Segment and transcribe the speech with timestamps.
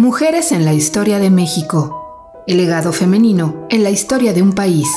[0.00, 2.42] Mujeres en la historia de México.
[2.46, 4.88] El legado femenino en la historia de un país.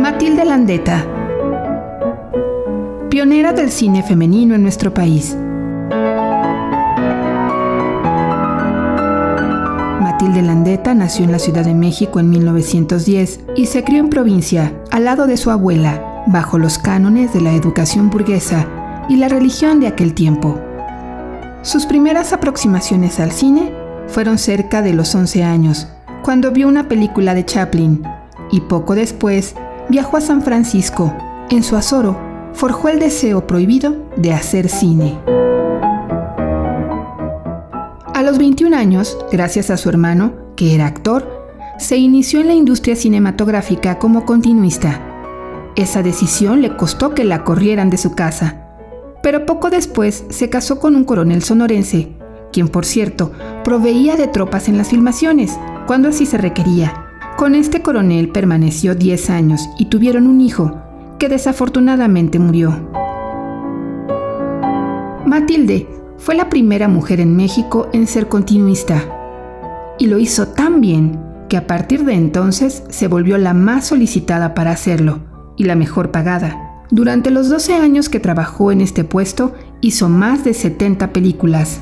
[0.00, 1.06] Matilde Landeta.
[3.08, 5.36] Pionera del cine femenino en nuestro país.
[10.26, 14.72] Matilde Landeta nació en la Ciudad de México en 1910 y se crió en provincia,
[14.90, 18.66] al lado de su abuela, bajo los cánones de la educación burguesa
[19.08, 20.58] y la religión de aquel tiempo.
[21.62, 23.72] Sus primeras aproximaciones al cine
[24.08, 25.86] fueron cerca de los 11 años,
[26.24, 28.02] cuando vio una película de Chaplin,
[28.50, 29.54] y poco después
[29.88, 31.14] viajó a San Francisco.
[31.50, 32.18] En su azoro,
[32.52, 35.20] forjó el deseo prohibido de hacer cine.
[38.26, 41.46] Los 21 años, gracias a su hermano, que era actor,
[41.78, 45.00] se inició en la industria cinematográfica como continuista.
[45.76, 48.66] Esa decisión le costó que la corrieran de su casa,
[49.22, 52.08] pero poco después se casó con un coronel sonorense,
[52.52, 53.30] quien por cierto
[53.62, 57.06] proveía de tropas en las filmaciones, cuando así se requería.
[57.36, 60.74] Con este coronel permaneció 10 años y tuvieron un hijo,
[61.20, 62.76] que desafortunadamente murió.
[65.24, 65.86] Matilde
[66.18, 69.02] fue la primera mujer en México en ser continuista.
[69.98, 74.54] Y lo hizo tan bien que a partir de entonces se volvió la más solicitada
[74.54, 75.20] para hacerlo
[75.56, 76.84] y la mejor pagada.
[76.90, 81.80] Durante los 12 años que trabajó en este puesto, hizo más de 70 películas.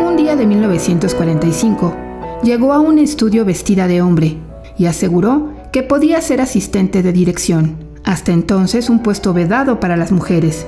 [0.00, 1.94] Un día de 1945,
[2.42, 4.38] llegó a un estudio vestida de hombre
[4.76, 10.12] y aseguró que podía ser asistente de dirección, hasta entonces un puesto vedado para las
[10.12, 10.66] mujeres.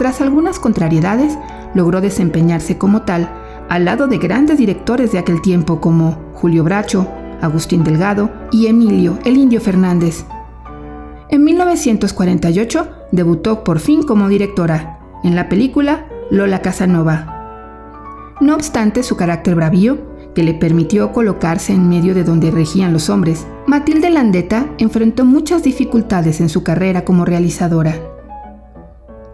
[0.00, 1.36] Tras algunas contrariedades,
[1.74, 3.30] logró desempeñarse como tal
[3.68, 7.06] al lado de grandes directores de aquel tiempo como Julio Bracho,
[7.42, 10.24] Agustín Delgado y Emilio el Indio Fernández.
[11.28, 18.38] En 1948 debutó por fin como directora en la película Lola Casanova.
[18.40, 19.98] No obstante su carácter bravío,
[20.34, 25.62] que le permitió colocarse en medio de donde regían los hombres, Matilde Landeta enfrentó muchas
[25.62, 28.09] dificultades en su carrera como realizadora.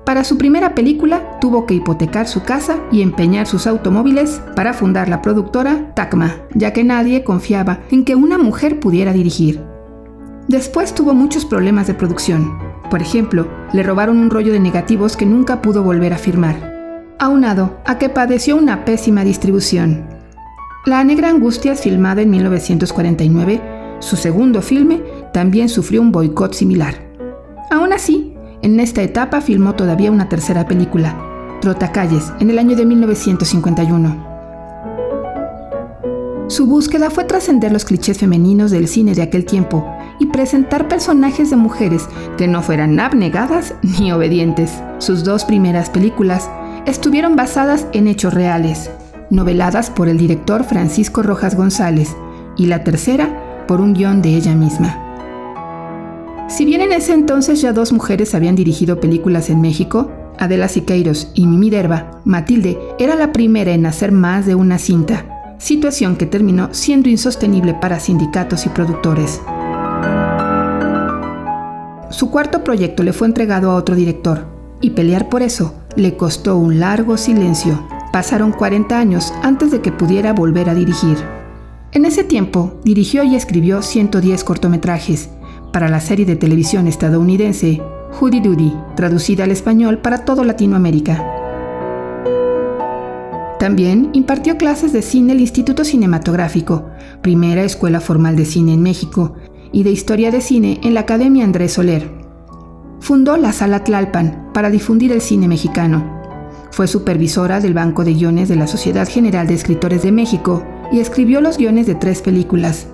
[0.06, 5.09] Para su primera película tuvo que hipotecar su casa y empeñar sus automóviles para fundar
[5.09, 9.65] la productora Tacma, ya que nadie confiaba en que una mujer pudiera dirigir.
[10.47, 12.56] Después tuvo muchos problemas de producción.
[12.89, 17.05] Por ejemplo, le robaron un rollo de negativos que nunca pudo volver a firmar.
[17.19, 20.09] Aunado a que padeció una pésima distribución.
[20.84, 23.61] La Negra Angustia, filmada en 1949,
[23.99, 25.03] su segundo filme,
[25.33, 26.94] también sufrió un boicot similar.
[27.73, 28.35] Aún así,
[28.66, 31.16] en esta etapa filmó todavía una tercera película,
[31.60, 34.27] Trotacalles, en el año de 1951.
[36.49, 39.87] Su búsqueda fue trascender los clichés femeninos del cine de aquel tiempo
[40.19, 44.72] y presentar personajes de mujeres que no fueran abnegadas ni obedientes.
[44.99, 46.50] Sus dos primeras películas
[46.87, 48.91] estuvieron basadas en hechos reales,
[49.31, 52.16] noveladas por el director Francisco Rojas González,
[52.56, 55.06] y la tercera por un guion de ella misma.
[56.48, 61.30] Si bien en ese entonces ya dos mujeres habían dirigido películas en México, Adela Siqueiros
[61.34, 66.26] y Mimi Derba, Matilde era la primera en hacer más de una cinta, situación que
[66.26, 69.40] terminó siendo insostenible para sindicatos y productores.
[72.10, 74.46] Su cuarto proyecto le fue entregado a otro director,
[74.80, 77.88] y pelear por eso le costó un largo silencio.
[78.12, 81.16] Pasaron 40 años antes de que pudiera volver a dirigir.
[81.92, 85.30] En ese tiempo, dirigió y escribió 110 cortometrajes,
[85.76, 87.82] para la serie de televisión estadounidense
[88.12, 91.22] Judy Duty, traducida al español para todo Latinoamérica.
[93.58, 96.87] También impartió clases de cine el Instituto Cinematográfico,
[97.20, 99.34] primera escuela formal de cine en México,
[99.70, 102.11] y de historia de cine en la Academia Andrés Soler.
[103.00, 106.23] Fundó la Sala Tlalpan para difundir el cine mexicano.
[106.70, 111.00] Fue supervisora del Banco de Guiones de la Sociedad General de Escritores de México y
[111.00, 112.88] escribió los guiones de tres películas,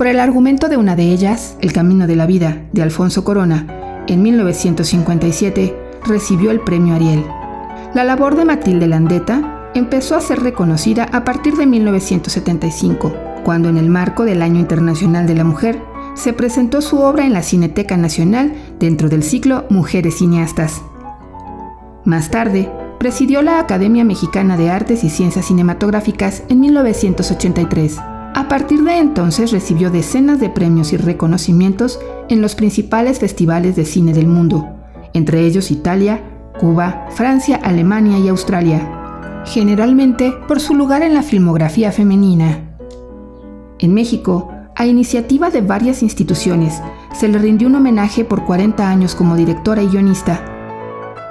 [0.00, 3.66] por el argumento de una de ellas, El Camino de la Vida, de Alfonso Corona,
[4.08, 5.76] en 1957
[6.06, 7.22] recibió el premio Ariel.
[7.92, 13.12] La labor de Matilde Landeta empezó a ser reconocida a partir de 1975,
[13.44, 15.82] cuando en el marco del Año Internacional de la Mujer
[16.14, 20.80] se presentó su obra en la Cineteca Nacional dentro del ciclo Mujeres Cineastas.
[22.06, 28.00] Más tarde, presidió la Academia Mexicana de Artes y Ciencias Cinematográficas en 1983
[28.40, 32.00] a partir de entonces recibió decenas de premios y reconocimientos
[32.30, 34.66] en los principales festivales de cine del mundo,
[35.12, 36.24] entre ellos Italia,
[36.58, 42.78] Cuba, Francia, Alemania y Australia, generalmente por su lugar en la filmografía femenina.
[43.78, 46.80] En México, a iniciativa de varias instituciones,
[47.12, 50.42] se le rindió un homenaje por 40 años como directora y guionista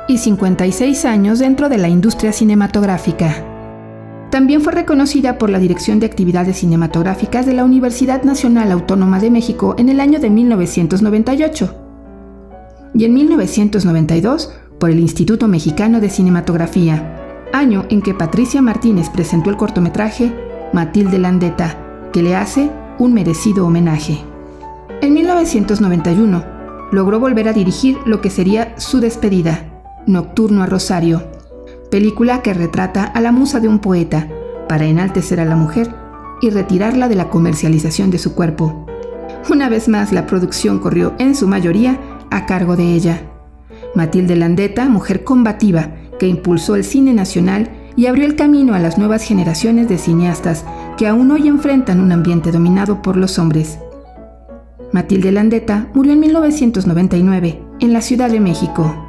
[0.07, 3.48] y 56 años dentro de la industria cinematográfica.
[4.29, 9.31] También fue reconocida por la Dirección de Actividades Cinematográficas de la Universidad Nacional Autónoma de
[9.31, 11.75] México en el año de 1998
[12.93, 17.15] y en 1992 por el Instituto Mexicano de Cinematografía,
[17.53, 20.31] año en que Patricia Martínez presentó el cortometraje
[20.73, 21.77] Matilde Landeta,
[22.13, 24.19] que le hace un merecido homenaje.
[25.01, 26.43] En 1991,
[26.91, 29.65] logró volver a dirigir lo que sería su despedida,
[30.05, 31.23] Nocturno a Rosario,
[31.89, 34.27] película que retrata a la musa de un poeta
[34.67, 35.93] para enaltecer a la mujer
[36.41, 38.85] y retirarla de la comercialización de su cuerpo.
[39.49, 41.99] Una vez más, la producción corrió en su mayoría
[42.29, 43.23] a cargo de ella.
[43.95, 48.97] Matilde Landeta, mujer combativa que impulsó el cine nacional y abrió el camino a las
[48.97, 50.65] nuevas generaciones de cineastas
[50.97, 53.79] que aún hoy enfrentan un ambiente dominado por los hombres.
[54.91, 59.08] Matilde Landeta murió en 1999 en la Ciudad de México.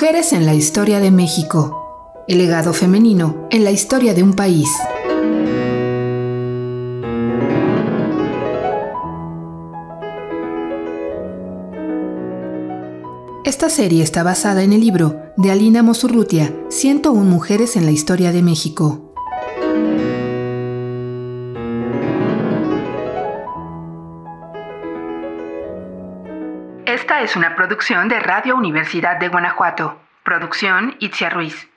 [0.00, 2.22] Mujeres en la historia de México.
[2.28, 4.68] El legado femenino en la historia de un país.
[13.44, 18.30] Esta serie está basada en el libro de Alina Mosurrutia, 101 Mujeres en la Historia
[18.30, 19.07] de México.
[27.22, 30.00] Es una producción de Radio Universidad de Guanajuato.
[30.22, 31.68] Producción Itzia Ruiz.